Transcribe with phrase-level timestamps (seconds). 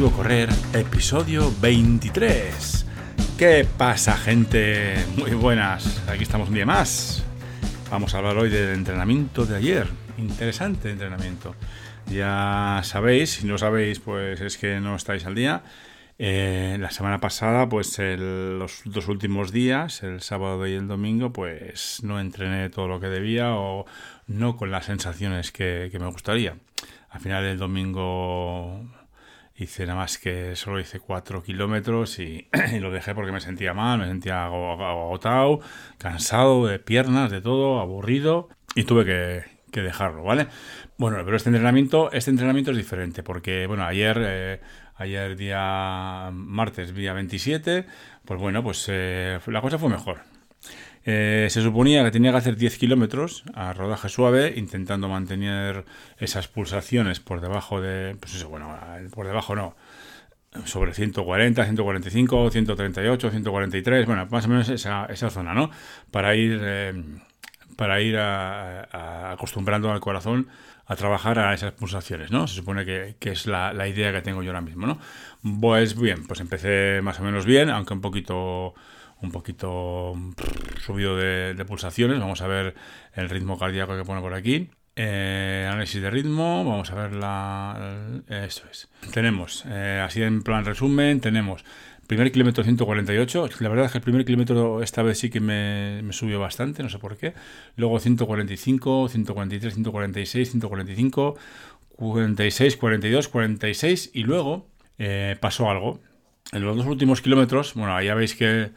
[0.00, 2.86] Objetivo Correr, episodio 23.
[3.36, 4.94] ¿Qué pasa, gente?
[5.18, 7.22] Muy buenas, aquí estamos un día más.
[7.90, 9.88] Vamos a hablar hoy del entrenamiento de ayer.
[10.16, 11.54] Interesante entrenamiento.
[12.06, 15.64] Ya sabéis, si no sabéis, pues es que no estáis al día.
[16.18, 22.02] Eh, la semana pasada, pues los dos últimos días, el sábado y el domingo, pues
[22.02, 23.84] no entrené todo lo que debía o
[24.26, 26.56] no con las sensaciones que, que me gustaría.
[27.10, 28.82] Al final del domingo
[29.60, 32.48] hice nada más que solo hice 4 kilómetros y,
[32.80, 35.60] lo dejé porque me sentía mal, me sentía agotado,
[35.98, 40.48] cansado de piernas, de todo, aburrido y tuve que, dejarlo, ¿vale?
[40.98, 44.60] Bueno, pero este entrenamiento, este entrenamiento es diferente porque, bueno, ayer, eh,
[44.96, 47.86] ayer día martes, día 27,
[48.24, 50.22] pues bueno, pues eh, la cosa fue mejor.
[51.04, 55.84] Eh, se suponía que tenía que hacer 10 kilómetros a rodaje suave, intentando mantener
[56.18, 58.16] esas pulsaciones por debajo de.
[58.20, 58.76] Pues eso, bueno,
[59.12, 59.76] por debajo no.
[60.64, 65.70] Sobre 140, 145, 138, 143, bueno, más o menos esa, esa zona, ¿no?
[66.10, 67.04] Para ir, eh,
[67.76, 70.48] para ir acostumbrando al corazón
[70.86, 72.48] a trabajar a esas pulsaciones, ¿no?
[72.48, 74.98] Se supone que, es la, la, idea que tengo yo ahora mismo, ¿no?
[75.60, 78.74] Pues bien, pues empecé más o menos bien, aunque un poquito
[79.22, 80.14] un poquito
[80.84, 82.18] subido de, pulsaciones.
[82.18, 82.74] Vamos a ver
[83.14, 84.70] el ritmo cardíaco que pone por aquí.
[84.96, 88.20] Eh, análisis de ritmo, vamos a ver la...
[88.28, 88.88] Eso es.
[89.12, 91.64] Tenemos, eh, así en plan resumen, tenemos
[92.10, 93.48] primer kilómetro 148.
[93.60, 96.88] La verdad es que el primer kilómetro esta vez sí que me, subió bastante, no
[96.88, 97.34] sé por qué.
[97.76, 101.38] Luego 145, 143, 146, 145,
[101.94, 104.66] 46, 42, 46 y luego
[104.98, 106.00] eh, pasó algo.
[106.50, 108.70] En los dos últimos kilómetros, bueno, ya veis que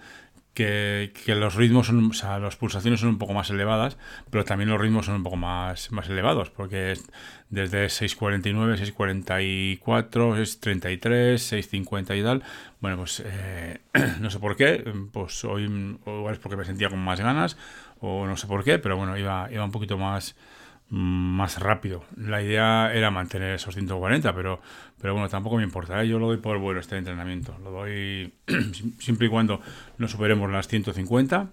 [0.53, 3.97] que, los ritmos son, o sea, las pulsaciones son un poco más elevadas,
[4.29, 6.93] pero también los ritmos son un poco más, más elevados, porque
[7.49, 12.43] desde 6.49, 6.44, 6.33, 6.50 y tal.
[12.79, 13.79] Bueno, pues eh,
[14.19, 15.63] no sé por qué, pues hoy
[16.05, 17.57] igual es porque me sentía con más ganas,
[17.99, 20.35] o no sé por qué, pero bueno, iba, iba un poquito más
[20.93, 22.03] más rápido.
[22.15, 24.61] La idea era mantener esos 140, pero,
[25.01, 26.03] pero bueno, tampoco me importa.
[26.03, 26.07] ¿eh?
[26.07, 27.57] Yo lo doy por bueno este entrenamiento.
[27.63, 28.31] Lo doy
[28.99, 29.59] siempre y cuando
[29.97, 31.47] no superemos las 150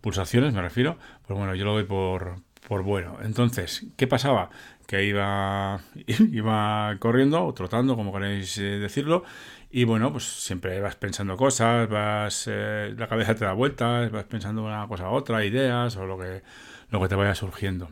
[0.00, 0.98] pulsaciones, me refiero.
[1.28, 3.18] Pues bueno, yo lo doy por, por bueno.
[3.22, 4.50] Entonces, ¿qué pasaba?
[4.88, 5.78] Que iba,
[6.32, 9.22] iba corriendo o trotando, como queréis eh, decirlo,
[9.70, 14.24] y bueno, pues siempre vas pensando cosas, vas eh, la cabeza te da vueltas, vas
[14.24, 16.42] pensando una cosa a otra, ideas o lo que,
[16.90, 17.88] lo que te vaya surgiendo.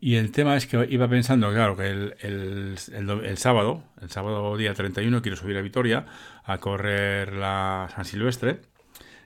[0.00, 4.72] Y el tema es que iba pensando, claro, que el, el, sábado, el sábado día
[4.72, 6.06] 31, quiero subir a Vitoria
[6.44, 8.60] a correr la San Silvestre,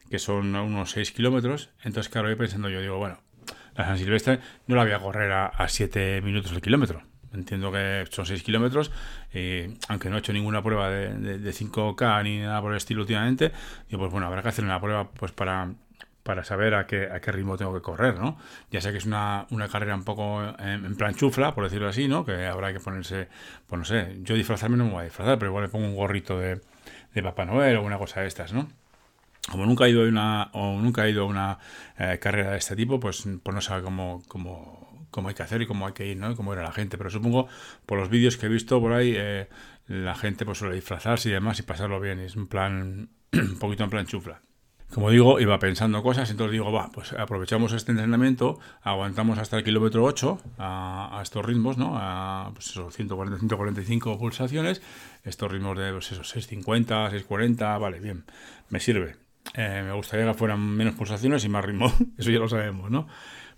[0.08, 1.68] que son unos 6 kilómetros.
[1.84, 3.18] Entonces, claro, iba pensando yo, digo, bueno,
[3.76, 7.02] la San Silvestre no la voy a correr a, 7 minutos el kilómetro.
[7.34, 8.90] Entiendo que son 6 kilómetros,
[9.34, 13.02] y aunque no he hecho ninguna prueba de, de, 5K ni nada por el estilo
[13.02, 13.52] últimamente,
[13.90, 15.74] digo, pues bueno, habrá que hacer una prueba pues para
[16.22, 18.38] para saber a qué, a qué ritmo tengo que correr, ¿no?
[18.70, 22.08] Ya sé que es una, una carrera un poco en, plan chufla, por decirlo así,
[22.08, 22.24] ¿no?
[22.24, 23.28] Que habrá que ponerse,
[23.66, 25.96] pues no sé, yo disfrazarme no me voy a disfrazar, pero igual le pongo un
[25.96, 26.60] gorrito de,
[27.14, 28.68] de Papá Noel o una cosa de estas, ¿no?
[29.50, 31.58] Como nunca he ido a una, o nunca he ido a una
[31.98, 35.62] eh, carrera de este tipo, pues, pues no sabe cómo, cómo, cómo, hay que hacer
[35.62, 36.36] y cómo hay que ir, ¿no?
[36.36, 36.96] Cómo era la gente.
[36.96, 37.48] Pero supongo,
[37.84, 39.48] por los vídeos que he visto por ahí, eh,
[39.88, 42.20] la gente pues suele disfrazarse y demás y pasarlo bien.
[42.20, 44.40] es un plan, un poquito en plan chufla.
[44.92, 49.64] Como digo, iba pensando cosas, entonces digo, va, pues aprovechamos este entrenamiento, aguantamos hasta el
[49.64, 51.94] kilómetro 8 a, estos ritmos, ¿no?
[51.96, 54.82] A pues eso, 140, 145 pulsaciones,
[55.24, 58.24] estos ritmos de pues eso, 650, 640, vale, bien,
[58.68, 59.16] me sirve.
[59.54, 63.08] Eh, me gustaría que fueran menos pulsaciones y más ritmo, eso ya lo sabemos, ¿no?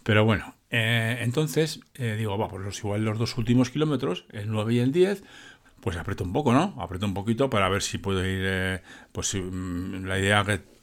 [0.05, 4.75] Pero bueno, eh, entonces eh, digo, va, pues igual los dos últimos kilómetros, el 9
[4.75, 5.25] y el 10,
[5.81, 6.77] pues aprieto un poco, ¿no?
[6.79, 10.74] Aprieto un poquito para ver si puedo ir, pues mm, la idea que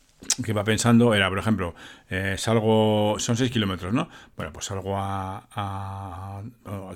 [0.43, 1.75] que iba pensando era, por ejemplo,
[2.09, 4.09] eh, salgo, son 6 kilómetros, ¿no?
[4.35, 6.43] Bueno, pues salgo a,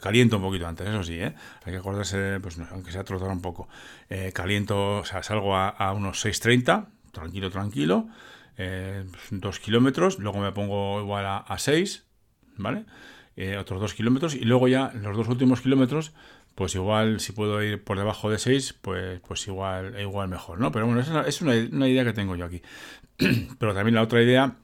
[0.01, 1.33] caliento un poquito antes, eso sí, ¿eh?
[1.63, 3.67] Hay que acordarse, pues aunque sea trotar un poco.
[4.09, 8.07] Eh, caliento, o sea, salgo a, a unos 6.30, tranquilo, tranquilo,
[8.57, 12.05] eh, dos kilómetros, luego me pongo igual a, a 6,
[12.57, 12.85] ¿vale?
[13.59, 16.13] Otros dos kilómetros y luego ya los dos últimos kilómetros
[16.55, 20.71] pues igual si puedo ir por debajo de 6, pues, pues igual, igual mejor, ¿no?
[20.71, 22.61] Pero bueno, es una idea que tengo yo aquí.
[23.59, 24.55] Pero también la otra idea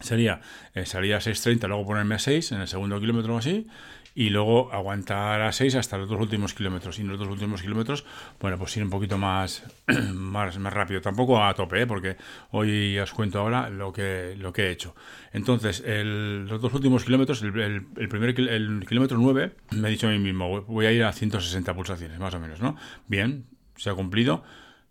[0.00, 0.40] sería
[0.74, 3.66] eh, salir a 6.30, luego ponerme a 6 en el segundo kilómetro o así,
[4.14, 6.98] y luego aguantar a 6 hasta los dos últimos kilómetros.
[6.98, 8.06] Y en los dos últimos kilómetros,
[8.40, 9.62] bueno, pues ir un poquito más,
[10.14, 11.02] más, más rápido.
[11.02, 11.86] Tampoco a tope, ¿eh?
[11.86, 12.16] porque
[12.52, 14.94] hoy os cuento ahora lo que, lo que he hecho.
[15.34, 20.08] Entonces, el, los dos últimos kilómetros, el, el, primer el kilómetro 9, me he dicho
[20.08, 22.74] a mí mismo, voy a ir a 160 pulsaciones, más o menos, ¿no?
[23.08, 23.44] Bien,
[23.76, 24.42] se ha cumplido.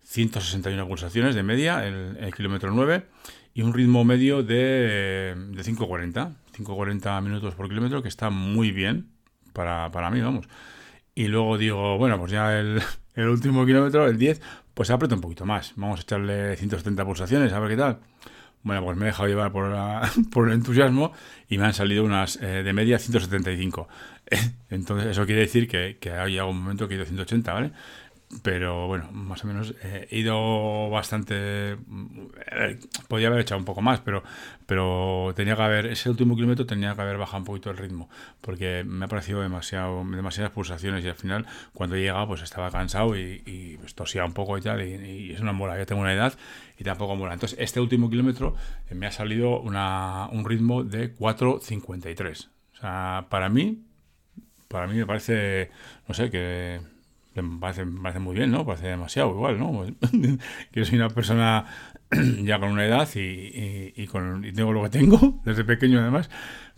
[0.06, 3.06] 161 pulsaciones de media, el, el kilómetro 9,
[3.54, 9.08] y un ritmo medio de, de 5.40, 5.40 minutos por kilómetro, que está muy bien
[9.54, 10.48] para, para mí, vamos.
[11.16, 12.82] Y luego digo, bueno, pues ya el,
[13.16, 14.42] último kilómetro, el 10,
[14.74, 15.72] pues aprieta un poquito más.
[15.78, 18.00] Vamos a echarle 170 pulsaciones, a ver qué tal.
[18.62, 19.74] Bueno, pues me he dejado llevar por,
[20.32, 21.14] por el entusiasmo
[21.48, 23.88] y me han salido unas eh, de media 175.
[24.70, 27.72] Entonces, eso quiere decir que, que hay algún momento que he ido 180, ¿vale?
[28.42, 31.74] Pero bueno, más o menos eh, he ido bastante.
[31.74, 34.24] Eh, podía haber echado un poco más, pero,
[34.66, 35.86] pero tenía que haber.
[35.88, 38.10] Ese último kilómetro tenía que haber bajado un poquito el ritmo,
[38.42, 43.16] porque me ha parecido demasiado, demasiadas pulsaciones y al final, cuando llega, pues estaba cansado
[43.18, 44.82] y, pues, tosía un poco y tal.
[44.82, 46.34] Y, es una mola, ya tengo una edad
[46.80, 47.34] y tampoco mola.
[47.34, 48.56] Entonces, este último kilómetro
[48.90, 52.48] eh, me ha salido una, un ritmo de 4.53.
[52.74, 53.84] O sea, para mí,
[54.68, 55.70] para mí me parece,
[56.08, 56.95] no sé, que
[57.42, 58.66] me parece, muy bien, ¿no?
[58.66, 59.86] Parece demasiado igual, ¿no?
[60.72, 61.66] que soy una persona
[62.44, 66.30] ya con una edad y, y, con, tengo lo que tengo, desde pequeño además,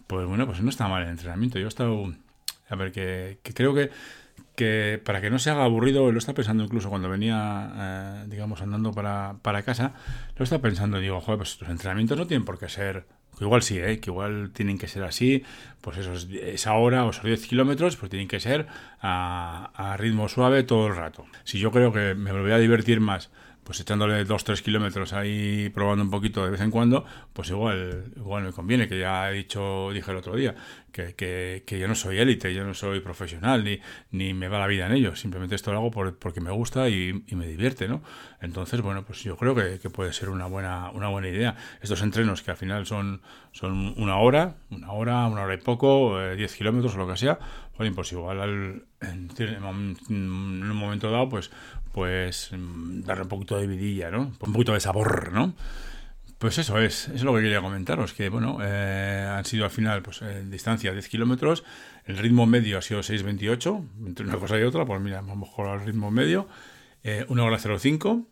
[0.08, 1.60] pues bueno, pues no está mal el entrenamiento.
[1.60, 2.14] Yo he estado,
[2.70, 3.92] a ver, que, creo que,
[4.56, 8.62] que para que no se haga aburrido, lo está pensando incluso cuando venía, eh, digamos,
[8.62, 9.94] andando para, para casa,
[10.38, 13.06] lo está pensando, digo, joder, pues los entrenamientos no tienen por qué ser
[13.40, 14.00] igual sí, ¿eh?
[14.00, 15.44] que igual tienen que ser así,
[15.82, 18.68] pues esos, esa hora o esos 10 kilómetros, pues tienen que ser
[19.02, 21.26] a, ritmo suave todo el rato.
[21.44, 23.30] Si yo creo que me voy a divertir más
[23.68, 27.04] pues echándole 2-3 kilómetros ahí probando un poquito de vez en cuando,
[27.34, 30.56] pues igual, igual me conviene, que ya he dicho, dije el otro día,
[30.92, 33.80] que, que, yo no soy élite, yo no soy profesional, ni,
[34.12, 36.90] ni me va la vida en ello, simplemente esto lo hago por, porque me gusta
[36.90, 38.02] y, y, me divierte, ¿no?
[38.42, 41.56] Entonces, bueno, pues yo creo que, puede ser una buena, una buena idea.
[41.82, 46.20] Estos entrenos que al final son, son una hora, una hora, una hora y poco,
[46.20, 47.40] 10 eh, kilómetros o lo que sea,
[47.96, 49.30] pues igual al, en,
[50.10, 51.52] un momento dado, pues
[51.92, 54.22] pues mm, darle un poquito de vidilla, ¿no?
[54.40, 55.56] Un poquito de sabor, ¿no?
[56.38, 59.72] Pues eso es, eso es lo que quería comentaros, que bueno, eh, han sido al
[59.72, 61.64] final, pues en distancia 10 kilómetros,
[62.06, 65.68] el ritmo medio ha sido 6.28, entre una cosa y otra, pues mira, vamos con
[65.68, 66.48] el ritmo medio,
[67.04, 68.28] eh, 1 hora 05,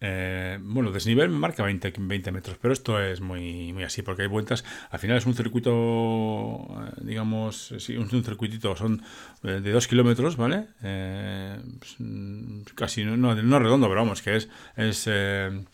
[0.00, 4.22] eh, bueno, desnivel me marca 20, 20 metros, pero esto es muy, muy así, porque
[4.22, 4.64] hay vueltas.
[4.90, 9.02] Al final es un circuito, eh, digamos, sí, un, un circuitito, son
[9.42, 10.66] eh, de 2 kilómetros, ¿vale?
[10.82, 15.64] Eh, pues, mm, casi, no, no, no, redondo, pero vamos, que es, es eh,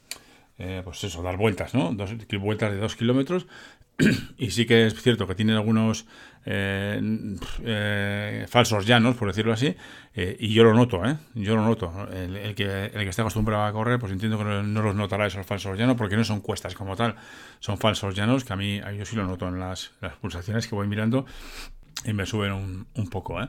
[0.58, 1.92] eh, pues eso, dar vueltas, ¿no?
[1.92, 3.46] Dos, vueltas de 2 kilómetros.
[4.38, 6.06] y sí que es cierto que tienen algunos
[6.46, 7.00] eh,
[7.64, 9.74] eh, falsos llanos, por decirlo así,
[10.14, 11.16] eh, y yo lo noto, ¿eh?
[11.34, 12.08] Yo lo noto.
[12.12, 15.46] El, que, el que está acostumbrado a correr, pues entiendo que no, los notará esos
[15.46, 17.14] falsos llanos, porque no son cuestas como tal,
[17.60, 20.74] son falsos llanos que a mí, yo sí lo noto en las, las pulsaciones que
[20.74, 21.24] voy mirando
[22.04, 23.48] y me suben un, un poco, ¿eh?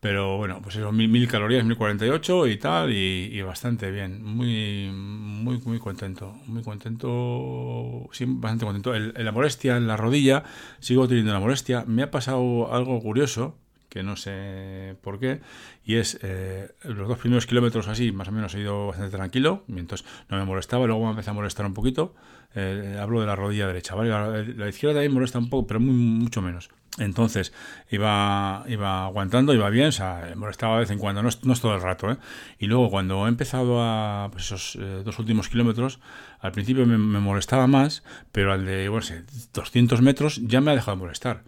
[0.00, 4.22] Pero bueno, pues eso, mil, mil calorías, 1048 y tal, y, y, bastante bien.
[4.22, 6.34] Muy, muy, muy contento.
[6.46, 8.08] Muy contento.
[8.12, 8.94] Sí, bastante contento.
[8.94, 10.44] El, la molestia en la rodilla,
[10.78, 11.84] sigo teniendo la molestia.
[11.86, 13.58] Me ha pasado algo curioso,
[13.88, 15.40] que no sé por qué,
[15.84, 19.64] y es eh, los dos primeros kilómetros así, más o menos he ido bastante tranquilo,
[19.68, 22.14] entonces no me molestaba, luego me empezó a molestar un poquito.
[22.54, 24.08] Eh, hablo de la rodilla derecha, ¿vale?
[24.08, 26.70] La, la izquierda también molesta un poco, pero muy, mucho menos.
[26.98, 27.52] Entonces
[27.90, 31.52] iba, iba aguantando, iba bien, o sea, molestaba de vez en cuando, no es, no
[31.52, 32.10] es todo el rato.
[32.10, 32.16] ¿eh?
[32.58, 36.00] Y luego cuando he empezado a pues esos eh, dos últimos kilómetros,
[36.40, 38.02] al principio me, me, molestaba más,
[38.32, 39.06] pero al de bueno,
[39.52, 41.44] 200 metros ya me ha dejado de molestar.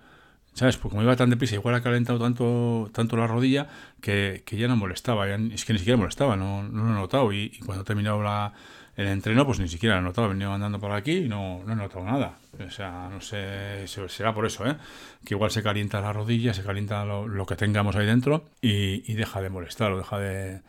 [0.53, 0.77] ¿Sabes?
[0.77, 3.69] Porque como iba tan deprisa, igual ha calentado tanto, tanto la rodilla
[4.01, 5.27] que, que ya no molestaba.
[5.29, 7.33] Ya, es que ni siquiera molestaba, no, no lo he notado.
[7.33, 8.53] Y, y cuando he terminado la,
[8.97, 10.27] el entreno, pues ni siquiera lo he notado.
[10.27, 12.35] He venido andando por aquí y no, no he notado nada.
[12.59, 14.77] O sea, no sé, será por eso, ¿eh?
[15.25, 19.11] Que igual se calienta la rodilla, se calienta lo, lo que tengamos ahí dentro y,
[19.11, 20.61] y, deja de molestar o deja de,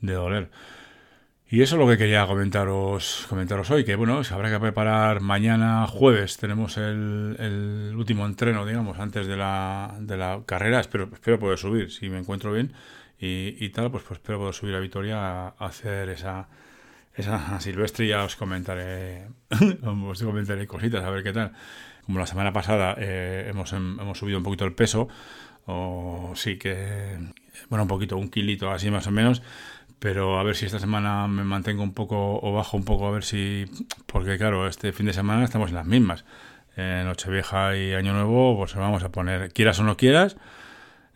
[0.00, 0.50] de, doler.
[1.48, 5.20] Y eso es lo que quería comentaros, comentaros hoy, que bueno, se habrá que preparar
[5.20, 11.08] mañana jueves, tenemos el, el último entreno, digamos, antes de la, de la carrera, espero,
[11.12, 12.72] espero poder subir, si me encuentro bien.
[13.18, 16.48] Y, y tal, pues, pues espero poder subir a Vitoria a, hacer esa
[17.14, 18.06] esa Silvestre.
[18.06, 19.28] Ya os comentaré,
[19.82, 21.52] os comentaré cositas, a ver qué tal.
[22.04, 25.08] Como la semana pasada eh, hemos, hemos subido un poquito el peso,
[25.66, 27.18] o sí que,
[27.68, 29.42] bueno, un poquito, un kilito así más o menos,
[29.98, 33.10] pero a ver si esta semana me mantengo un poco o bajo un poco, a
[33.10, 33.64] ver si,
[34.06, 36.24] porque claro, este fin de semana estamos en las mismas.
[36.76, 40.36] Nochevieja y Año Nuevo, pues vamos a poner, quieras o no quieras,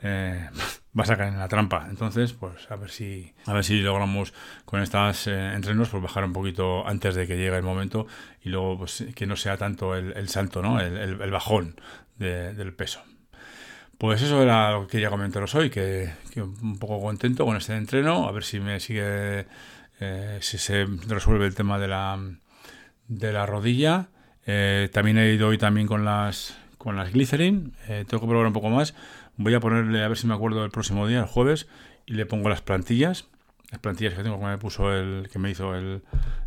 [0.03, 0.49] eh,
[0.93, 1.87] vas a caer en la trampa.
[1.91, 4.33] Entonces, pues a ver si a ver si logramos
[4.65, 8.07] con estas eh, entrenos pues bajar un poquito antes de que llegue el momento
[8.43, 10.81] y luego pues que no sea tanto el, salto, ¿no?
[10.81, 11.77] El bajón
[12.17, 13.03] de, del peso.
[14.01, 18.27] Pues eso era lo que quería comentaros hoy, que, un poco contento con este entreno,
[18.27, 19.45] a ver si me sigue,
[20.01, 22.19] eh, si se resuelve el tema de la,
[23.09, 24.09] de la rodilla.
[24.47, 28.47] Eh, también he ido hoy también con las, con las Glycerin, eh, tengo que probar
[28.47, 28.95] un poco más.
[29.37, 31.69] Voy a ponerle, a ver si me acuerdo el próximo día, el jueves,
[32.07, 33.27] y le pongo las plantillas
[33.71, 36.03] las plantillas que tengo que me puso el que me hizo el,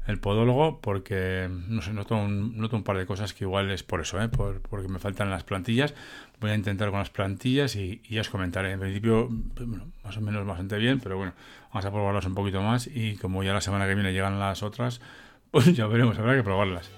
[0.08, 3.84] el podólogo porque no sé noto un, noto un par de cosas que igual es
[3.84, 4.28] por eso ¿eh?
[4.28, 5.94] por, porque me faltan las plantillas.
[6.42, 8.72] Voy a intentar con las plantillas y, ya os comentaré.
[8.72, 9.30] En principio
[10.04, 11.34] más o menos bastante bien pero bueno
[11.70, 14.62] vamos a probarlas un poquito más y como ya la semana que viene llegan las
[14.62, 15.00] otras
[15.52, 16.90] pues ya veremos habrá que probarlas.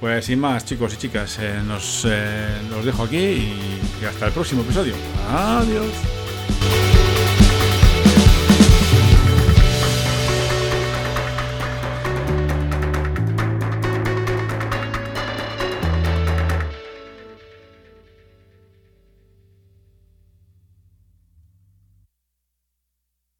[0.00, 3.54] Pues sin más chicos y chicas eh, nos, eh, dejo aquí
[4.00, 4.94] y hasta el próximo episodio.
[5.30, 6.91] Adiós